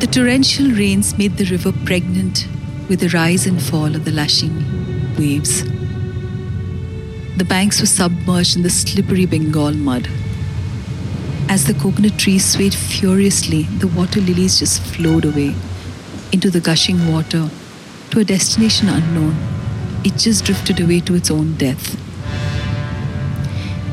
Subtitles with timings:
[0.00, 2.46] The torrential rains made the river pregnant
[2.88, 4.54] with the rise and fall of the lashing
[5.18, 5.64] waves.
[7.36, 10.08] The banks were submerged in the slippery Bengal mud.
[11.48, 15.56] As the coconut trees swayed furiously, the water lilies just flowed away
[16.30, 17.50] into the gushing water
[18.10, 19.36] to a destination unknown.
[20.04, 21.98] It just drifted away to its own death.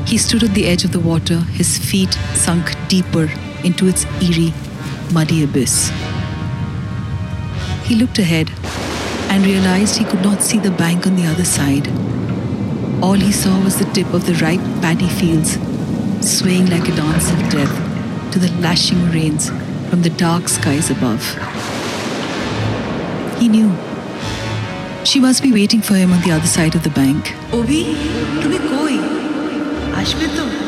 [0.06, 3.28] He stood at the edge of the water, his feet sunk deeper
[3.64, 4.54] into its eerie,
[5.12, 5.90] muddy abyss.
[7.84, 8.50] He looked ahead
[9.30, 11.88] and realized he could not see the bank on the other side.
[13.02, 15.58] All he saw was the tip of the ripe paddy fields,
[16.20, 19.50] swaying like a dance of death to the lashing rains
[19.90, 21.22] from the dark skies above.
[23.38, 23.72] He knew.
[25.04, 27.32] She must be waiting for him on the other side of the bank.
[27.52, 27.84] Obi,
[28.42, 28.96] tumhe koi?
[29.94, 30.65] Ashme?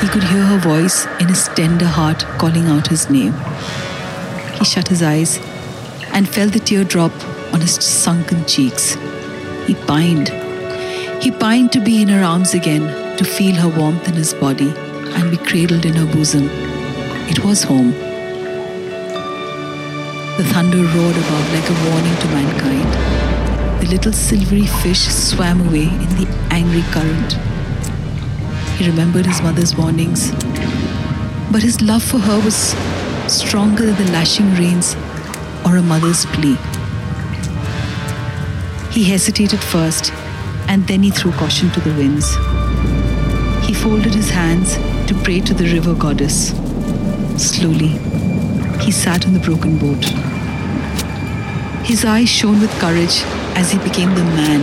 [0.00, 3.34] He could hear her voice in his tender heart calling out his name.
[4.58, 5.38] He shut his eyes
[6.12, 7.12] and felt the teardrop
[7.52, 8.94] on his sunken cheeks.
[9.66, 10.28] He pined.
[11.22, 14.68] He pined to be in her arms again, to feel her warmth in his body
[14.70, 16.48] and be cradled in her bosom.
[17.28, 17.92] It was home.
[20.36, 23.80] The thunder roared above like a warning to mankind.
[23.80, 27.55] The little silvery fish swam away in the angry current.
[28.76, 30.32] He remembered his mother's warnings,
[31.50, 32.74] but his love for her was
[33.26, 34.94] stronger than the lashing rains
[35.64, 36.56] or a mother's plea.
[38.92, 40.12] He hesitated first,
[40.68, 42.34] and then he threw caution to the winds.
[43.66, 44.74] He folded his hands
[45.08, 46.48] to pray to the river goddess.
[47.38, 47.98] Slowly,
[48.84, 50.04] he sat on the broken boat.
[51.86, 53.22] His eyes shone with courage
[53.56, 54.60] as he became the man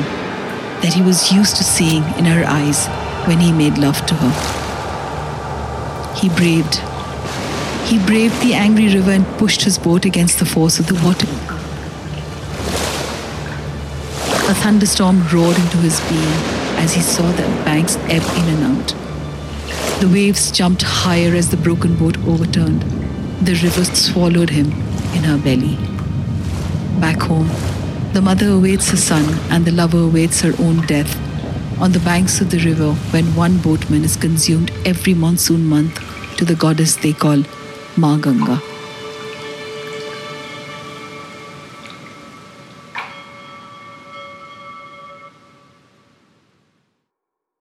[0.83, 2.88] that he was used to seeing in her eyes
[3.27, 4.33] when he made love to her.
[6.16, 6.75] He braved.
[7.88, 11.27] He braved the angry river and pushed his boat against the force of the water.
[14.49, 16.33] A thunderstorm roared into his being
[16.83, 18.95] as he saw the banks ebb in and out.
[20.02, 22.81] The waves jumped higher as the broken boat overturned.
[23.42, 24.71] The river swallowed him
[25.15, 25.77] in her belly.
[26.99, 27.49] Back home,
[28.11, 31.23] the mother awaits her son and the lover awaits her own death
[31.80, 36.00] on the banks of the river when one boatman is consumed every monsoon month
[36.38, 37.44] to the goddess they call
[37.98, 38.73] Ma Ganga.